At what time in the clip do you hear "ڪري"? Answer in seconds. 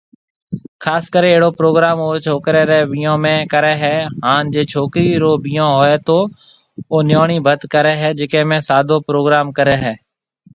1.13-1.29, 3.53-3.73, 7.73-7.93, 9.57-9.75